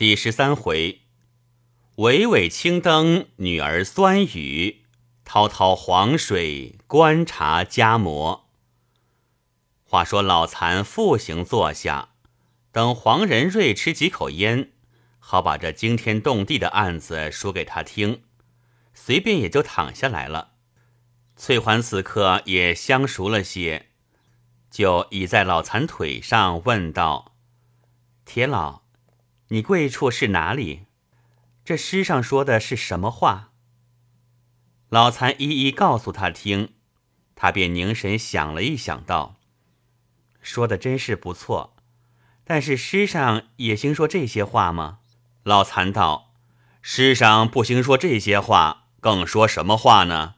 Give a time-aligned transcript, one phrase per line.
[0.00, 1.02] 第十三回，
[1.96, 4.86] 娓娓青灯，女儿酸雨；
[5.26, 8.48] 滔滔黄水，观察家磨。
[9.84, 12.14] 话说老残复行坐下，
[12.72, 14.72] 等黄仁瑞吃几口烟，
[15.18, 18.22] 好把这惊天动地的案子说给他听，
[18.94, 20.52] 随便也就躺下来了。
[21.36, 23.90] 翠环此刻也相熟了些，
[24.70, 27.34] 就倚在老残腿上问道
[28.24, 28.79] ：“铁老。”
[29.52, 30.86] 你贵处是哪里？
[31.64, 33.50] 这诗上说的是什么话？
[34.88, 36.74] 老残一一告诉他听，
[37.34, 39.40] 他便凝神想了一想，道
[40.40, 41.74] ：“说的真是不错，
[42.44, 45.00] 但是诗上也兴说这些话吗？”
[45.42, 46.32] 老残道
[46.80, 50.36] ：“诗上不兴说这些话，更说什么话呢？”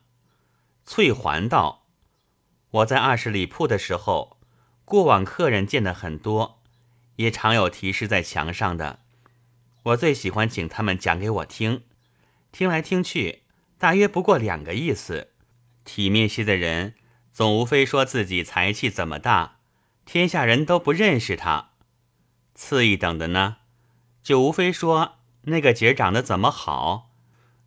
[0.87, 1.85] 翠环道
[2.81, 4.39] ：“我在二十里铺的时候，
[4.87, 6.63] 过往客人见的很多，
[7.17, 9.01] 也常有题诗在墙上的。”
[9.85, 11.83] 我最喜欢请他们讲给我听，
[12.53, 13.43] 听来听去，
[13.79, 15.33] 大约不过两个意思。
[15.85, 16.95] 体面些的人，
[17.33, 19.57] 总无非说自己才气怎么大，
[20.05, 21.71] 天下人都不认识他；
[22.55, 23.57] 次一等的呢，
[24.23, 27.11] 就无非说那个姐长得怎么好，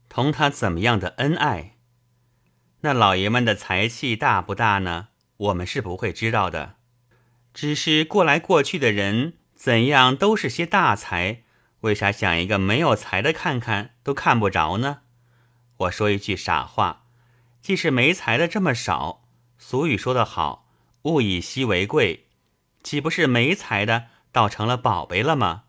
[0.07, 1.75] 同他怎么样的恩爱。
[2.81, 5.09] 那老爷们的才气大不大呢？
[5.35, 6.75] 我们是不会知道的。
[7.53, 11.41] 只是过来过去的人，怎样都是些大才。
[11.85, 15.01] 为啥想一个没有才的看看都看不着呢？
[15.77, 17.03] 我说一句傻话，
[17.61, 19.23] 即使没才的这么少，
[19.59, 20.67] 俗语说得好
[21.03, 22.25] ，“物以稀为贵”，
[22.81, 25.65] 岂不是没才的倒成了宝贝了吗？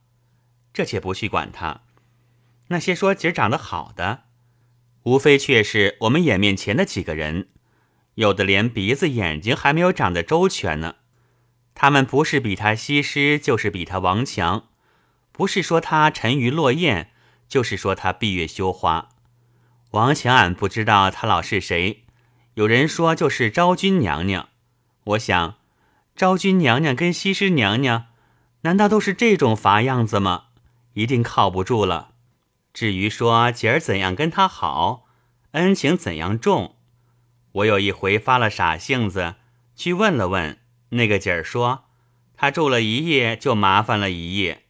[0.73, 1.83] 这且不去管他。
[2.69, 4.23] 那些说姐长得好的，
[5.03, 7.49] 无非却是我们眼面前的几个人，
[8.15, 10.97] 有的连鼻子眼睛还没有长得周全呢。
[11.75, 14.69] 他们不是比他西施，就是比他王强。
[15.37, 17.11] 不是说他沉鱼落雁，
[17.47, 19.11] 就是说他闭月羞花。
[19.91, 22.05] 王强俺不知道他老是谁，
[22.55, 24.49] 有人说就是昭君娘娘。
[25.05, 25.57] 我想，
[26.15, 28.07] 昭君娘娘跟西施娘娘，
[28.63, 30.45] 难道都是这种法样子吗？
[30.95, 32.13] 一定靠不住了。
[32.73, 35.05] 至于说姐儿怎样跟他好，
[35.51, 36.77] 恩情怎样重，
[37.53, 39.35] 我有一回发了傻性子，
[39.75, 40.59] 去问了问
[40.91, 41.85] 那个姐儿，说
[42.39, 44.63] 他住了一夜就麻烦了一夜。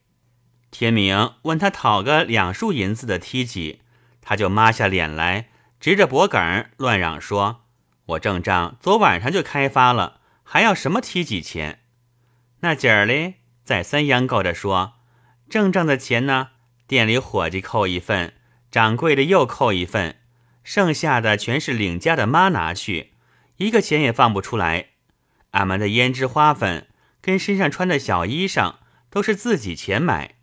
[0.78, 3.80] 天明问他讨个两数银子的梯级，
[4.20, 5.48] 他就抹下脸来，
[5.80, 7.62] 直着脖梗乱嚷说
[8.04, 11.80] ：“我正账昨晚上就开发了，还要什么梯级钱？”
[12.60, 14.96] 那姐儿嘞再三央告着说
[15.48, 16.48] ：“正账的钱呢，
[16.86, 18.34] 店里伙计扣一份，
[18.70, 20.16] 掌柜的又扣一份，
[20.62, 23.14] 剩下的全是领家的妈拿去，
[23.56, 24.88] 一个钱也放不出来。
[25.52, 26.88] 俺们的胭脂花粉
[27.22, 28.74] 跟身上穿的小衣裳
[29.08, 30.34] 都是自己钱买。”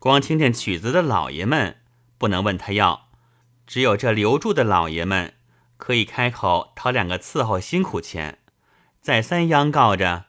[0.00, 1.76] 光听见曲子的老爷们
[2.16, 3.10] 不能问他要，
[3.66, 5.34] 只有这留住的老爷们
[5.76, 8.38] 可以开口讨两个伺候辛苦钱。
[9.02, 10.24] 再三央告着，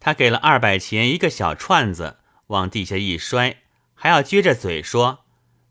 [0.00, 2.16] 他给了二百钱一个小串子，
[2.46, 3.58] 往地下一摔，
[3.92, 5.26] 还要撅着嘴说：“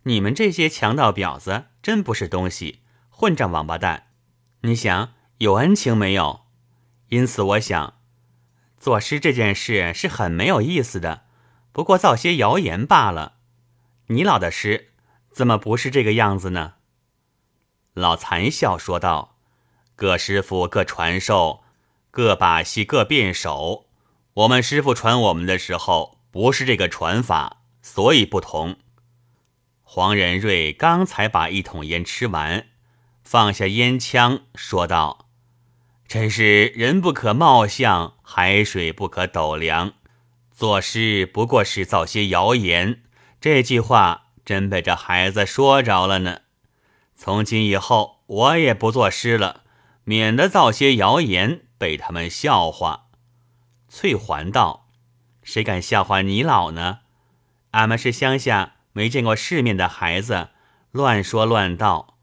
[0.06, 4.10] 你们这些强盗婊子真不是东西，混账王八蛋！
[4.62, 6.42] 你想有恩情没有？
[7.10, 7.96] 因此我想，
[8.78, 11.22] 作诗这件事是很没有意思的。”
[11.74, 13.40] 不过造些谣言罢了。
[14.08, 14.94] 你老的诗
[15.32, 16.76] 怎么不是这个样子呢？
[17.94, 19.38] 老残笑说道
[19.98, 21.64] ：“各师傅各传授，
[22.12, 23.88] 各把戏各变手。
[24.36, 28.78] 我们师傅传我们的时候不是这个传法，所以不同。”
[29.82, 32.68] 黄仁瑞刚才把一桶烟吃完，
[33.24, 35.30] 放下烟枪，说道
[36.08, 39.94] ：“真是人不可貌相，海水不可斗量。”
[40.64, 43.02] 作诗不过是造些谣言，
[43.42, 46.40] 这句话真被这孩子说着了呢。
[47.18, 49.64] 从今以后，我也不作诗了，
[50.06, 53.08] 免得造些谣言被他们笑话。
[53.90, 54.88] 翠环道
[55.44, 57.00] ：“谁敢笑话你老呢？
[57.72, 60.52] 俺们是乡下没见过世面的孩子，
[60.92, 62.16] 乱说乱道。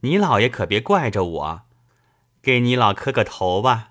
[0.00, 1.62] 你老爷可别怪着我，
[2.42, 3.90] 给你老磕个头吧。”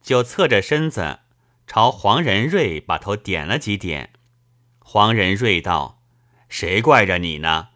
[0.00, 1.18] 就侧着身子。
[1.68, 4.14] 朝黄仁瑞把头点了几点，
[4.78, 6.02] 黄仁瑞道
[6.48, 7.68] ：“谁怪着你呢？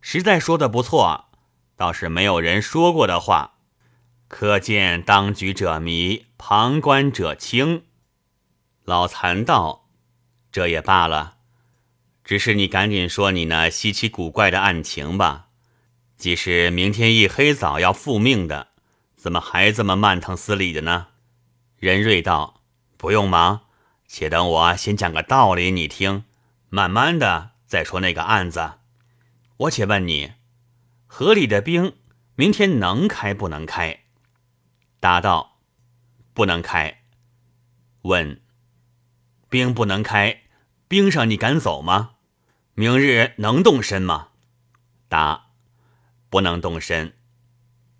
[0.00, 1.30] 实在说的不错，
[1.74, 3.54] 倒是没有人说过的话，
[4.28, 7.82] 可见当局者迷，旁观者清。”
[8.86, 9.88] 老残道
[10.52, 11.38] ：“这也罢了，
[12.22, 15.48] 只是你赶紧说你那稀奇古怪的案情吧。
[16.16, 18.68] 即使明天一黑早要复命的，
[19.16, 21.08] 怎么还这么慢腾斯礼的呢？”
[21.76, 22.59] 仁瑞道。
[23.00, 23.62] 不用忙，
[24.06, 26.24] 且等我先讲个道理你听，
[26.68, 28.72] 慢慢的再说那个案子，
[29.56, 30.34] 我且问你，
[31.06, 31.96] 河里的冰
[32.34, 34.00] 明天能开不能开？
[35.00, 35.56] 答道：
[36.34, 37.00] 不能开。
[38.02, 38.42] 问：
[39.48, 40.42] 冰不能开，
[40.86, 42.16] 冰上你敢走吗？
[42.74, 44.28] 明日能动身吗？
[45.08, 45.46] 答：
[46.28, 47.14] 不能动身。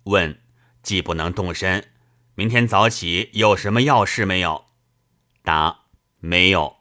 [0.03, 0.39] 问：
[0.83, 1.91] 既不能动身，
[2.35, 4.65] 明天早起有什么要事没有？
[5.43, 5.81] 答：
[6.19, 6.77] 没有。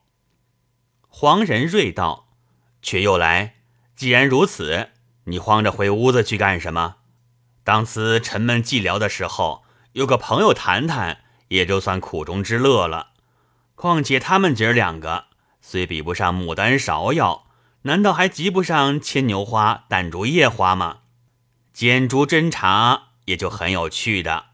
[1.09, 2.29] 黄仁瑞道
[2.83, 3.57] ：“却又来。
[3.97, 4.91] 既然如此，
[5.25, 6.97] 你慌着回屋子去干什么？
[7.65, 13.11] 当此沉闷寂寥的时候，有个朋友谈谈，也就算苦中之乐了。
[13.75, 15.27] 况且他们姐儿两个
[15.61, 17.47] 虽比不上牡丹、芍药，
[17.83, 20.99] 难道还及不上牵牛花、淡竹叶花吗？
[21.73, 24.47] 剪竹斟茶也就很有趣的。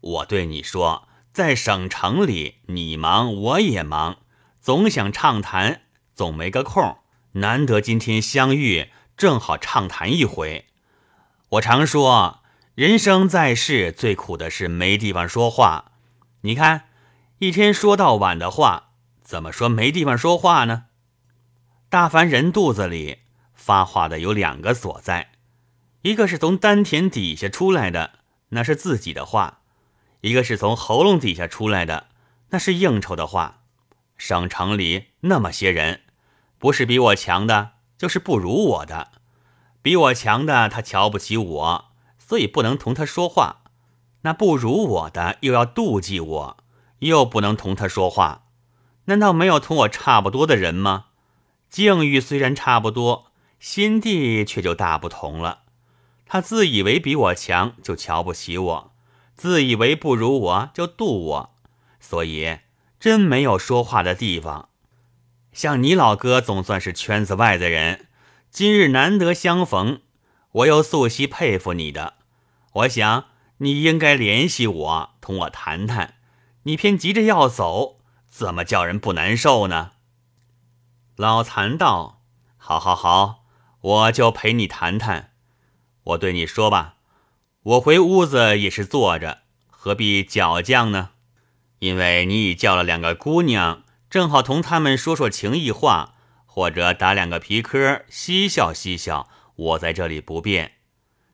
[0.00, 4.18] 我对你说，在省城里，你忙我也忙，
[4.60, 5.82] 总想畅谈。”
[6.14, 6.98] 总没个空，
[7.32, 10.66] 难得今天相遇，正好畅谈一回。
[11.52, 12.42] 我常说，
[12.74, 15.92] 人生在世最苦的是没地方说话。
[16.42, 16.84] 你看，
[17.38, 18.90] 一天说到晚的话，
[19.22, 20.84] 怎么说没地方说话呢？
[21.88, 23.20] 大凡人肚子里
[23.54, 25.32] 发话的有两个所在，
[26.02, 28.18] 一个是从丹田底下出来的，
[28.50, 29.61] 那是自己的话；
[30.22, 32.06] 一个是从喉咙底下出来的，
[32.50, 33.60] 那是应酬的话。
[34.16, 36.02] 省城里那么些人，
[36.58, 39.10] 不是比我强的，就是不如我的。
[39.82, 41.84] 比我强的他瞧不起我，
[42.18, 43.64] 所以不能同他说话；
[44.20, 46.56] 那不如我的又要妒忌我，
[47.00, 48.44] 又不能同他说话。
[49.06, 51.06] 难道没有同我差不多的人吗？
[51.68, 55.62] 境遇虽然差不多，心地却就大不同了。
[56.26, 58.91] 他自以为比我强，就瞧不起我；
[59.42, 61.54] 自以为不如我，就妒我。
[61.98, 62.60] 所以。
[63.00, 64.68] 真没有说话的地方，
[65.52, 68.06] 像你老哥总算是圈子外的人，
[68.48, 70.02] 今日难得相逢，
[70.52, 72.14] 我又素悉佩服你的。
[72.74, 73.24] 我想
[73.56, 76.14] 你应该联系我，同我谈谈。
[76.62, 77.98] 你偏急着要走，
[78.30, 79.90] 怎么叫人不难受呢？
[81.16, 82.22] 老残道
[82.56, 83.42] ：“好好好，
[83.80, 85.32] 我就陪你谈谈。
[86.04, 86.91] 我对你说吧，
[87.62, 91.10] 我回屋子也是坐着，何必搅将呢？”
[91.80, 96.14] 因为你已叫了两个姑娘，正好同他们说说情谊话，
[96.46, 99.28] 或者打两个皮科，嬉笑嬉笑。
[99.56, 100.74] 我在这里不便。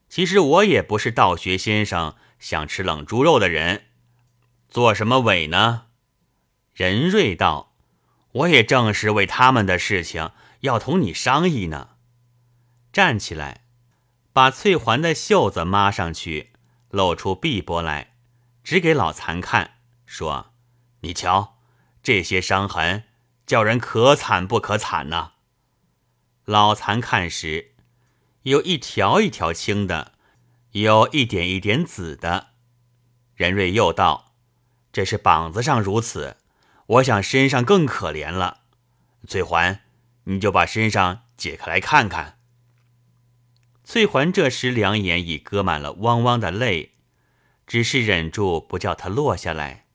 [0.09, 3.85] 其实我也不是道学先生想吃冷猪肉的人，
[4.71, 5.89] 做什么伪呢？
[6.73, 7.75] 任瑞道
[8.33, 11.91] ：“我也正是为他们的事情要同你商议呢。”
[12.91, 13.65] 站起来，
[14.39, 16.53] 把翠环的袖子抹上去，
[16.91, 18.15] 露出臂膊来，
[18.63, 19.79] 指给老残看。
[20.07, 20.53] 说
[21.03, 21.59] ：“你瞧，
[22.05, 23.03] 这些伤痕，
[23.49, 25.33] 叫人可惨不可惨呐！”
[26.47, 27.75] 老残看时，
[28.43, 30.13] 有一条一条青的，
[30.71, 32.51] 有一点一点紫的。
[33.35, 34.35] 任瑞又道
[34.93, 36.37] ：“这是膀子上如此，
[36.87, 38.61] 我想身上更可怜了。
[39.27, 39.81] 翠环，
[40.23, 42.38] 你就把身上解开来看看。”
[43.91, 46.97] 翠环这时两眼已搁满了汪汪的泪，
[47.67, 49.87] 只是忍住不叫它落下来。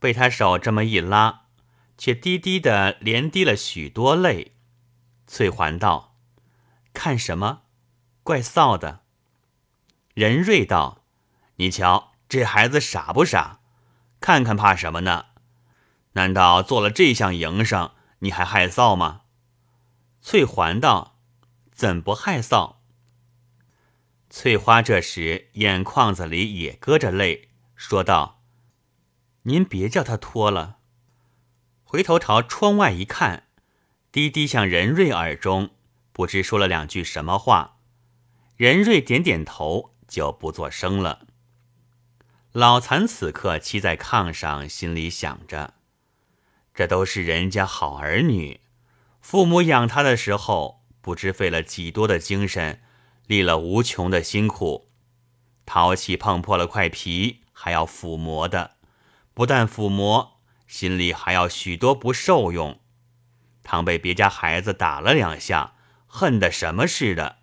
[0.00, 1.42] 被他手这么一拉，
[1.96, 4.56] 却低低的连滴了许多泪。
[5.28, 6.16] 翠环道
[6.92, 7.62] ：“看什么？
[8.24, 9.02] 怪臊的。”
[10.14, 11.04] 任瑞道
[11.54, 13.60] ：“你瞧这孩子傻不傻？
[14.18, 15.26] 看看怕什么呢？
[16.14, 19.20] 难道做了这项营生，你还害臊吗？”
[20.20, 21.20] 翠环道
[21.70, 22.78] ：“怎不害臊？”
[24.32, 28.44] 翠花这时眼眶子里也搁着泪，说道。
[29.42, 30.78] 您别叫他脱了。
[31.82, 33.48] 回头朝窗外一看，
[34.12, 35.70] 低低向任瑞耳中，
[36.12, 37.78] 不知说了两句什么话。
[38.56, 41.26] 任瑞点点头，就不作声了。
[42.52, 45.74] 老残此刻骑在炕上，心里想着：
[46.72, 48.60] 这都是人家好儿女，
[49.20, 52.82] 父母养他的时候，不知费了几多的精神，
[53.30, 54.90] 历了无穷的辛苦。
[55.64, 58.72] 淘气碰破了块皮，还要抚磨的。
[59.32, 62.80] 不但抚摸，心里还要许多不受用。
[63.62, 65.74] 倘被别家孩子打了两下，
[66.08, 67.36] 恨得什么似的，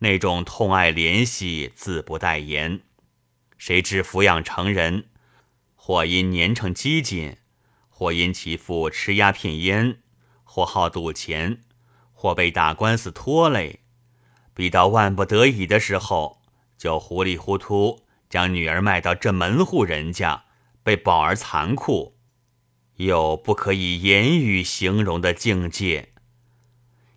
[0.00, 2.82] 那种痛爱怜惜自不待言。
[3.56, 5.06] 谁知抚养成人，
[5.74, 7.38] 或因年成机警，
[7.88, 10.02] 或因其父吃鸦片烟，
[10.42, 11.62] 或好赌钱，
[12.12, 13.80] 或被打官司拖累，
[14.54, 16.40] 逼到万不得已的时候，
[16.78, 20.44] 就糊里糊涂将女儿卖到这门户人家。
[20.84, 22.18] 被宝儿残酷，
[22.96, 26.10] 有不可以言语形容的境界。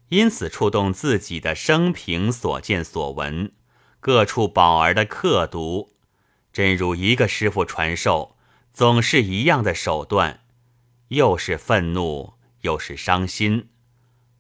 [0.08, 3.52] 因此触动自己的生平所见所闻，
[4.00, 5.98] 各处宝儿的刻读，
[6.54, 8.38] 真如一个师傅传授，
[8.72, 10.40] 总是一样的手段，
[11.10, 13.68] 又是愤怒，又是伤心，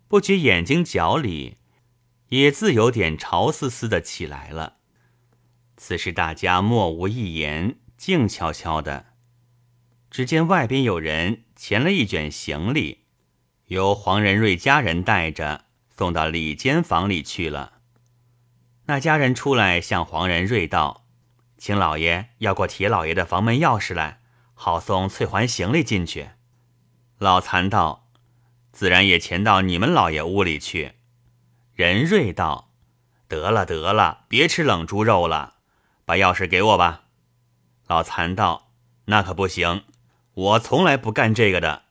[0.07, 1.57] 不觉眼睛角里
[2.29, 4.77] 也自有点潮丝丝的起来了。
[5.75, 9.05] 此时大家莫无一言，静悄悄的。
[10.09, 13.05] 只见外边有人前了一卷行李，
[13.67, 17.73] 由黄仁瑞家人带着送到里间房里去了。
[18.85, 21.05] 那家人出来向黄仁瑞道
[21.57, 24.21] ：“请老爷要过铁老爷的房门钥匙来，
[24.53, 26.29] 好送翠环行李进去。”
[27.19, 28.09] 老残道
[28.71, 30.93] ：“自然也潜到你们老爷屋里去。”
[31.77, 32.71] 仁瑞道
[33.29, 35.57] ：“得了得了，别吃冷猪肉了，
[36.05, 37.03] 把钥匙给我吧。”
[37.85, 38.71] 老残道
[39.05, 39.83] ：“那可不行。”
[40.33, 41.83] 我从来不干这个的。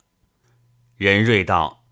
[0.96, 1.84] 任瑞道：“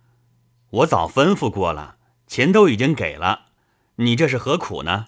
[0.71, 3.47] 我早吩咐过了，钱都已经给了，
[3.95, 5.07] 你这是何苦呢？”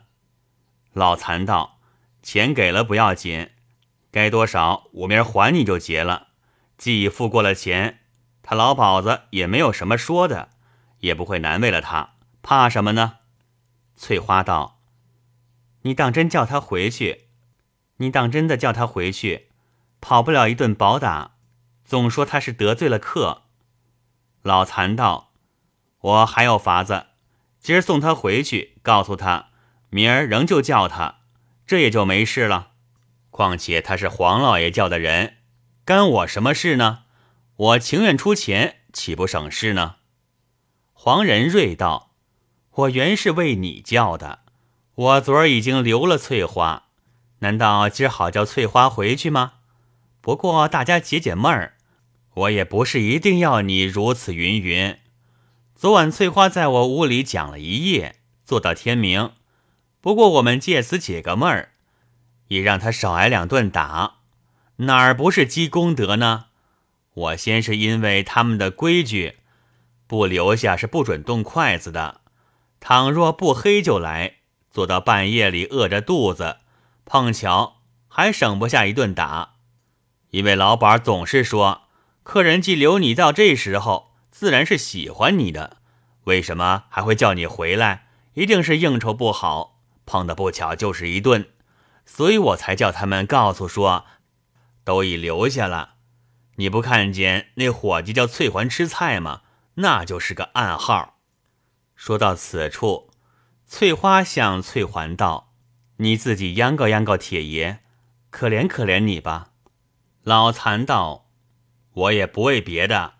[0.94, 1.80] 老残道
[2.22, 3.50] ：“钱给了不要紧，
[4.12, 6.28] 该多少我明儿还你就结了。
[6.78, 7.98] 既已付过了钱，
[8.44, 10.50] 他老鸨子也没有什么说的，
[11.00, 12.10] 也不会难为了他，
[12.46, 13.18] 怕什么呢？”
[13.98, 14.80] 翠花道
[15.82, 17.24] ：“你当真叫他回去？
[17.96, 19.48] 你当真的叫他回去，
[20.00, 21.32] 跑不了一顿暴打。”
[21.84, 23.42] 总说他是得罪了客，
[24.42, 25.32] 老残道
[25.98, 27.06] ：“我还有法子，
[27.58, 29.48] 今儿送他回去，告诉他，
[29.90, 31.20] 明儿仍旧叫他，
[31.66, 32.72] 这也就没事了。
[33.30, 35.38] 况且他是黄老爷叫的人，
[35.84, 37.04] 干我什么事呢？
[37.56, 39.96] 我情愿出钱，岂不省事呢？”
[40.92, 42.05] 黄仁瑞道
[42.76, 44.40] ：“我原是为你叫的，
[44.94, 46.84] 我昨儿已经留了翠花，
[47.38, 49.54] 难道今儿好叫翠花回去吗？
[50.20, 51.72] 不过大家解解闷儿。”
[52.36, 54.98] 我也不是一定要你如此云云。
[55.74, 59.32] 昨晚翠花在我屋里讲了一夜，做到天明。
[60.02, 61.70] 不过我们借此解个闷儿，
[62.48, 64.16] 也让他少挨两顿打，
[64.76, 66.48] 哪儿不是积功德呢？
[67.14, 69.36] 我先是因为他们的规矩，
[70.06, 72.20] 不留下是不准动筷子的。
[72.88, 74.36] 倘若不黑就来，
[74.70, 76.58] 做到半夜里饿着肚子，
[77.04, 79.54] 碰巧还省不下一顿打。
[80.30, 81.88] 因为老板总是说。
[82.22, 85.78] 客人既留你到这时候，自然是喜欢你的。
[86.26, 88.06] 为什么还会叫你回来？
[88.34, 91.48] 一定是应酬不好，碰得不巧就是一顿，
[92.04, 94.04] 所以我才叫他们告诉说，
[94.84, 95.94] 都已留下了。
[96.54, 99.40] 你不看见那伙计叫翠环吃菜吗？
[99.74, 101.15] 那就是个暗号。
[101.96, 103.10] 说到此处，
[103.66, 105.52] 翠花向翠环道
[105.98, 107.80] ：“你自己央告央告铁爷，
[108.30, 109.50] 可怜可怜你吧。”
[110.22, 111.24] 老残道。
[111.92, 113.14] 我也不为别的，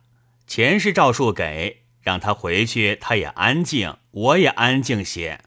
[0.46, 5.40] 钱是赵树给，让他回去，他也安静，我也安静些。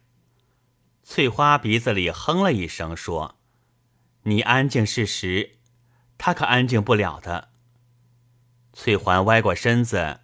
[1.04, 3.36] 翠花鼻子里哼了一声，说
[4.24, 5.60] ：“你安静是实，
[6.18, 7.50] 他可安静不了的。”
[8.74, 10.22] 翠环歪过身子，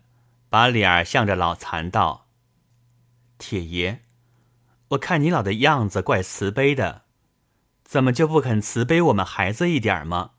[0.49, 2.24] 把脸儿向着老残道
[3.37, 3.99] ：“铁爷，
[4.89, 7.03] 我看你老的样子怪慈悲的，
[7.83, 10.31] 怎么就不肯慈悲我们孩子一点吗？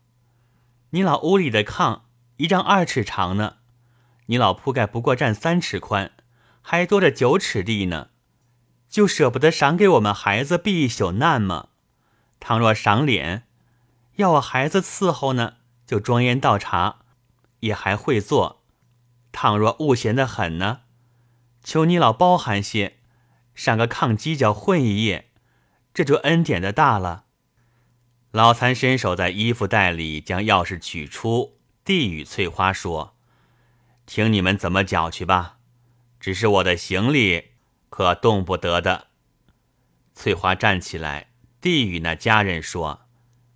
[0.91, 2.01] 你老屋里的炕。”
[2.37, 3.55] 一丈二尺长呢，
[4.27, 6.11] 你老铺盖不过占三尺宽，
[6.61, 8.09] 还多着九尺地呢，
[8.87, 11.69] 就舍不得赏给我们孩子避一宿难吗？
[12.39, 13.47] 倘若赏脸，
[14.17, 15.55] 要我孩子伺候呢，
[15.87, 16.97] 就装烟倒茶，
[17.61, 18.57] 也还会做；
[19.31, 20.81] 倘若误闲的很呢，
[21.67, 22.95] 求你老包涵些，
[23.53, 25.29] 上个炕犄角混一夜，
[25.93, 27.25] 这就恩典的大了。
[28.31, 31.59] 老残伸手在衣服袋里将钥匙取出。
[31.83, 33.17] 递与翠花说
[34.07, 35.57] ：“听你们怎么搅去吧，
[36.21, 37.49] 只是我的行李
[37.89, 39.07] 可动不得的。”
[40.15, 43.01] 翠花站起来，递与那家人说：“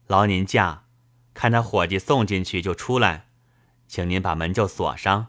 [0.08, 0.84] 劳您驾，
[1.34, 3.28] 看那伙计送进去就出来，
[3.88, 5.28] 请您把门就锁上。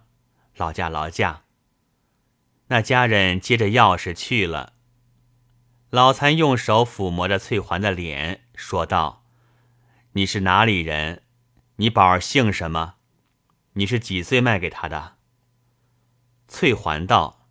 [0.57, 1.42] 劳驾劳驾。”
[2.73, 4.73] 那家人接着钥匙去了。
[5.91, 9.26] 老残用手抚摸着翠环的脸，说道
[10.12, 11.23] ：“你是哪里人？”
[11.76, 12.95] 你宝儿姓什么？
[13.75, 15.17] 你是几岁卖给他的？
[16.49, 17.47] 翠环道：“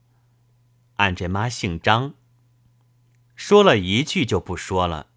[0.97, 2.15] 俺这妈姓张。”
[3.37, 5.11] 说了一句就不说了，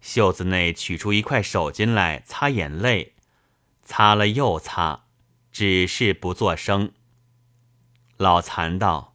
[0.00, 3.14] 袖子内取出一块手巾来擦眼泪，
[3.84, 5.04] 擦了又擦，
[5.52, 6.90] 只是不作声。
[8.16, 9.14] 老残道：“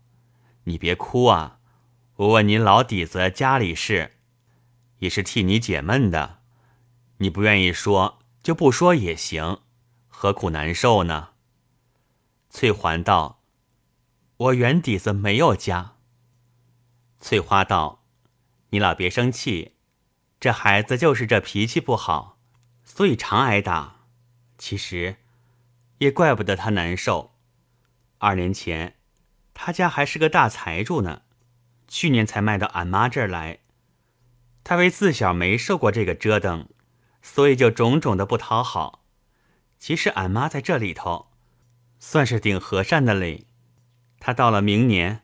[0.71, 1.59] 你别哭啊！
[2.15, 4.15] 我问您老底子家里事，
[4.99, 6.39] 也是替你解闷的。
[7.17, 9.59] 你不愿意说。”就不说也行，
[10.07, 11.33] 何苦难受呢？
[12.49, 13.43] 翠环道
[14.35, 15.97] ：“我原底子没有家。”
[17.21, 18.03] 翠花道
[18.73, 19.75] ：“你老别生气，
[20.39, 22.39] 这孩子就是这脾气不好，
[22.83, 24.07] 所以常挨打。
[24.57, 25.17] 其实
[25.99, 27.35] 也怪不得他难受。
[28.17, 28.95] 二年前
[29.53, 31.21] 他家还是个大财主呢，
[31.87, 33.59] 去年才卖到俺妈这儿来。
[34.63, 36.67] 他为自小没受过这个折腾，
[37.21, 39.03] 所以就种种的不讨好。
[39.79, 41.31] 其实俺妈在这里头
[41.99, 43.45] 算是顶和善的嘞。
[44.19, 45.23] 他到了明年。”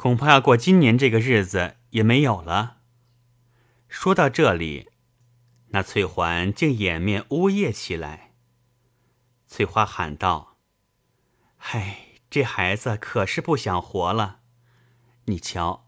[0.00, 2.78] 恐怕要过今年这个日子也没有了。
[3.86, 4.88] 说到这里，
[5.72, 8.32] 那翠环竟掩面呜咽起来。
[9.46, 10.56] 翠花喊道
[11.58, 14.38] ：“嗨，这孩子可是不想活了！
[15.24, 15.84] 你瞧，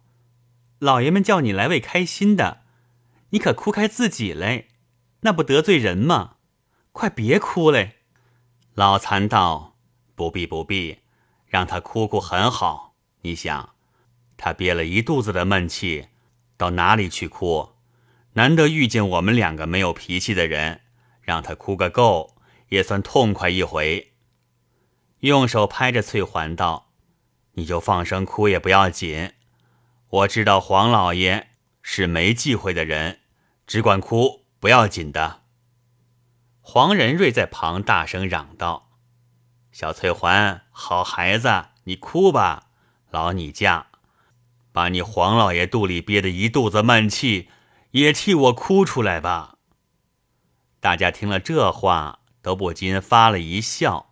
[0.81, 2.63] 老爷们叫你来为开心的，
[3.31, 4.69] 你可哭开自己嘞，
[5.21, 6.39] 那不得罪人吗？
[6.91, 7.99] 快别哭嘞！”
[8.75, 9.77] 老残道
[10.17, 10.99] ：“不必不必，
[11.47, 12.97] 让他哭哭很好。
[13.21, 13.71] 你想。”
[14.37, 16.09] 他憋了一肚子的闷气，
[16.57, 17.75] 到哪里去哭？
[18.33, 20.81] 难得遇见我们两个没有脾气的人，
[21.21, 22.35] 让他哭个够，
[22.71, 24.12] 也算痛快一回。
[25.23, 26.93] 用手拍着翠环道
[27.55, 29.33] ：“你就放声哭也不要紧。
[30.09, 31.51] 我知道黄老爷
[31.81, 33.21] 是没忌讳的人，
[33.67, 35.43] 只管哭不要紧的。”
[36.61, 38.91] 黄仁瑞在旁大声嚷道
[39.73, 42.69] ：“小翠环，好孩子，你哭吧，
[43.11, 43.87] 劳你驾。”
[44.75, 47.51] 把你黄老爷肚里憋的一肚子闷气，
[47.91, 49.59] 也替我哭出来吧。
[50.81, 54.12] 大家听了这话，都不禁发了一笑，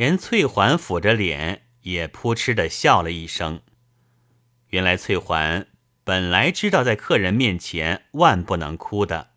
[0.00, 3.60] 连翠环抚着脸也扑哧的笑了一声。
[4.68, 5.66] 原来翠环
[6.04, 9.32] 本来知道在客人面前万不能哭的，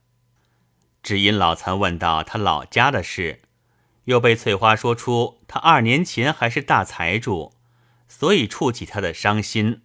[1.02, 3.42] 只因老残问到他老家的事，
[4.06, 7.56] 又被翠花说出他二年前还是大财主，
[8.08, 9.82] 所以触起他的伤心。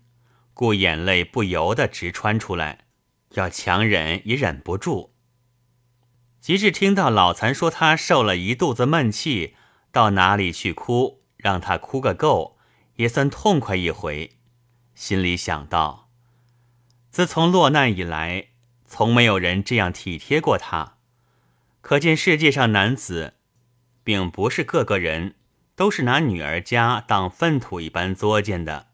[0.55, 2.85] 故眼泪不由得直穿出来，
[3.31, 5.13] 要强忍也忍不住。
[6.41, 9.57] 即至听到老残说他受了一肚子闷气，
[9.91, 12.59] 到哪里去哭，让他哭个够，
[12.97, 14.37] 也算痛快一回。
[14.95, 16.11] 心里想到：
[17.11, 18.49] 自从落难以来，
[18.85, 20.97] 从没有人这样体贴过他。
[21.81, 23.35] 可见世界上男子，
[24.03, 25.37] 并不是个个人
[25.75, 28.89] 都是拿女儿家当粪土一般作践的。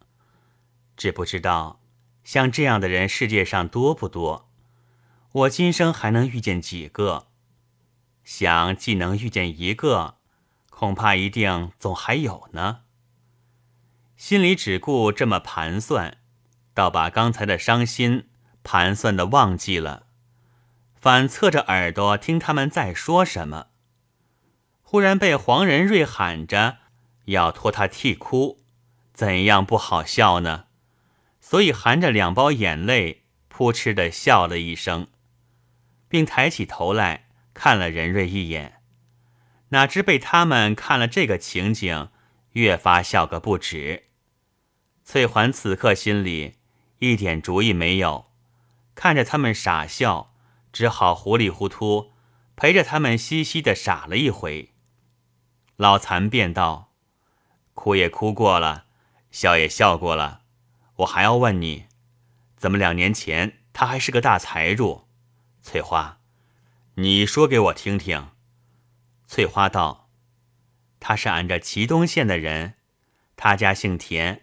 [0.97, 1.81] 只不知道，
[2.23, 4.49] 像这样的人世界上多不多？
[5.33, 7.27] 我今生还能遇见几个？
[8.23, 10.19] 想既能遇见一个，
[10.77, 12.81] 恐怕一定总还有呢。
[14.17, 16.17] 心里只顾这么盘算，
[16.75, 18.29] 倒把刚才的伤心
[18.65, 20.07] 盘算的忘记了，
[21.01, 23.69] 反侧着耳朵听他们在说什么。
[24.83, 26.79] 忽然被黄仁瑞喊着
[27.27, 28.59] 要托他替哭，
[29.13, 30.65] 怎样不好笑呢？
[31.41, 35.07] 所以含着两包眼泪，扑哧的笑了一声，
[36.09, 38.81] 并抬起头来看了任瑞一眼。
[39.75, 42.09] 哪知被他们看了这个情景，
[42.53, 44.05] 越发笑个不止。
[45.05, 46.59] 翠环此刻心里
[47.01, 48.31] 一点主意没有，
[48.95, 50.33] 看着他们傻笑，
[50.73, 52.13] 只好糊里糊涂
[52.55, 54.73] 陪着他们嘻嘻的傻了一回。
[55.75, 56.93] 老残便道
[57.75, 58.87] ：“哭也哭过了，
[59.33, 60.43] 笑也笑过了。”
[60.99, 61.87] 我还要问你，
[62.57, 65.09] 怎么两年前他还是个大财主？
[65.61, 66.21] 翠花，
[66.95, 68.29] 你说给我听听。
[69.35, 70.09] 翠花道
[71.01, 72.75] ：“他是俺这祁东县的人，
[73.35, 74.43] 他家姓田，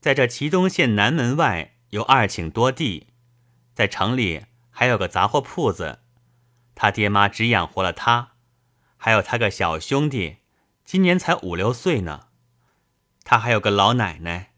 [0.00, 3.06] 在这祁东县南门外有二顷多地，
[3.72, 6.00] 在城里还有个杂货铺子。
[6.74, 8.32] 他爹妈只养活了他，
[8.96, 10.38] 还有他个小兄弟，
[10.84, 12.26] 今年才五六岁呢。
[13.22, 14.54] 他还有个老奶奶。”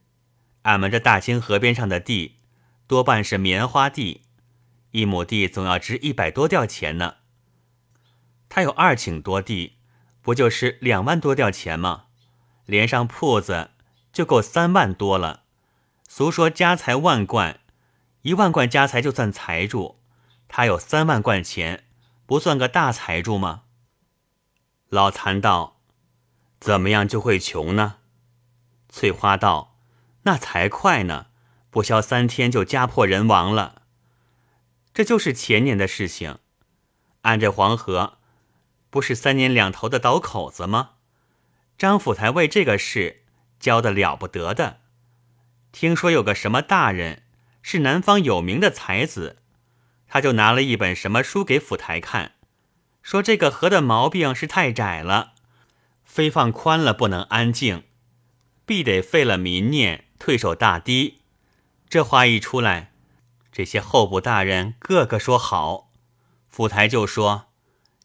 [0.64, 2.38] 俺们这大清河边上的地，
[2.86, 4.22] 多半是棉花地，
[4.92, 7.16] 一亩地总要值一百多吊钱呢。
[8.48, 9.76] 他有二顷多地，
[10.22, 12.06] 不就是两万多吊钱吗？
[12.66, 13.70] 连上铺子
[14.12, 15.44] 就够三万多了。
[16.08, 17.60] 俗说家财万贯，
[18.22, 20.00] 一万贯家财就算财主，
[20.48, 21.84] 他有三万贯钱，
[22.26, 23.62] 不算个大财主吗？
[24.88, 25.80] 老残道
[26.60, 27.96] ：“怎么样就会穷呢？”
[28.88, 29.76] 翠花道。
[30.22, 31.28] 那才快呢，
[31.70, 33.82] 不消三天就家破人亡了。
[34.92, 36.38] 这就是前年的事情。
[37.22, 38.17] 按这黄河，
[38.90, 40.90] 不是三年两头的倒口子吗？
[41.76, 43.22] 张府台为这个事
[43.60, 44.80] 交的了不得的。
[45.72, 47.22] 听说有个什么大人
[47.62, 49.38] 是南方有名的才子，
[50.06, 52.32] 他就拿了一本什么书给府台看，
[53.02, 55.32] 说这个河的毛病是太窄了，
[56.04, 57.84] 非放宽了不能安静，
[58.66, 60.06] 必得废了民念。
[60.18, 61.20] 退守大堤，
[61.88, 62.90] 这话一出来，
[63.52, 65.92] 这些候补大人个个说好，
[66.48, 67.46] 府台就说：“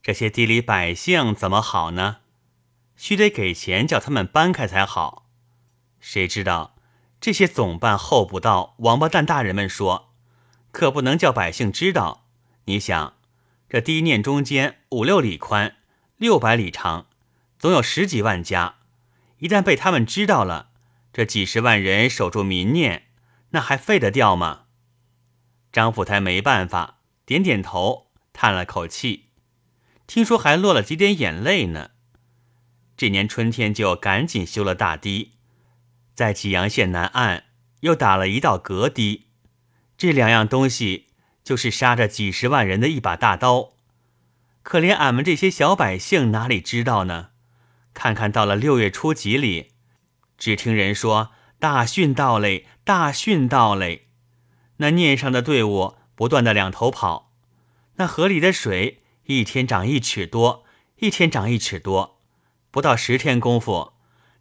[0.04, 2.18] 这些地里百姓怎么好呢？
[2.98, 5.30] 须得给钱叫他们搬开才好。”
[6.02, 6.76] 谁知道
[7.22, 10.14] 这些总办候补到王八蛋大人们说
[10.72, 12.26] ：“可不能叫百姓知道。
[12.66, 13.16] 你想，
[13.70, 15.78] 这地念中间五六里宽，
[16.18, 17.08] 六百里长，
[17.58, 18.76] 总有十几万家，
[19.40, 20.72] 一旦被他们知道了，
[21.14, 23.08] 这几十万人守住民念。”
[23.52, 24.64] 那还废得掉吗？
[25.72, 29.23] 张府台没办法，点点头，叹了口气。
[30.14, 31.90] 听说还落了几点眼泪呢。
[32.96, 35.32] 这年春天就赶紧修了大堤，
[36.14, 37.46] 在济阳县南岸
[37.80, 39.30] 又打了一道隔堤。
[39.98, 41.08] 这两样东西
[41.44, 43.72] 就是杀着几十万人的一把大刀。
[44.62, 47.30] 可怜俺们这些小百姓哪里知道呢？
[47.96, 49.72] 看看到了六月初几里，
[50.38, 51.32] 只听人说。
[51.58, 54.10] 大汛到嘞，大汛到嘞！
[54.78, 57.32] 那念上的队伍不断的两头跑，
[57.96, 60.66] 那河里的水一天涨一尺多，
[60.98, 62.20] 一天涨一尺多，
[62.72, 63.94] 不到十天功夫，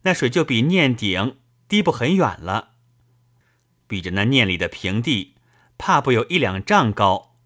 [0.03, 2.71] 那水就比念顶低不很远了。
[3.87, 5.35] 比着那念里的平地，
[5.79, 7.37] 怕不有一两丈高。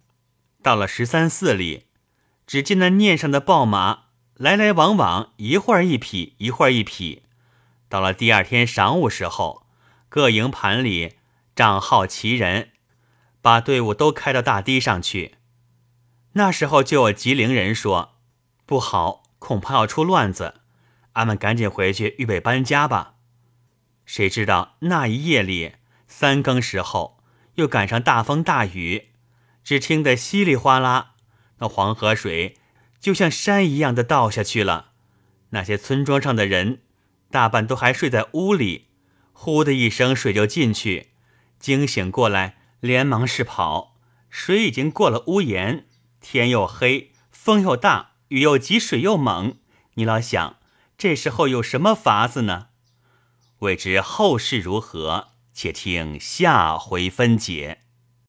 [0.63, 1.87] 到了十三四里，
[2.47, 7.23] 只见那念上的豹马来来往往，一会儿一匹，一会儿一匹。
[7.89, 9.65] 到了第二天晌午时候。
[10.09, 11.17] 各营盘里
[11.55, 12.71] 账号齐人，
[13.43, 15.35] 把队伍都开到大堤上去。
[16.37, 18.17] 那时候就有吉林人说
[18.67, 20.61] ：“不好，恐怕要出乱子，
[21.15, 23.15] 俺们赶紧回去预备搬家吧。”
[24.05, 27.19] 谁知道那一夜里三更时候
[27.55, 29.09] 又赶上大风大雨，
[29.65, 31.15] 只听得稀里哗啦，
[31.59, 32.59] 那黄河水
[33.01, 34.93] 就像山一样的倒下去了。
[35.51, 36.83] 那些村庄上的人
[37.31, 38.89] 大半都还睡在屋里。
[39.33, 41.13] 呼的一声，水就进去，
[41.59, 43.97] 惊醒过来，连忙是跑。
[44.29, 45.87] 水已经过了屋檐，
[46.29, 49.59] 天又黑，风又大，雨又急，水又猛。
[49.95, 50.57] 你老想，
[50.99, 52.67] 这时候有什么法子呢？
[53.61, 57.83] 未知后事如何，且听下回分解。